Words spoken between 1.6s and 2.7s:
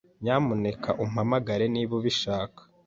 niba ubishaka.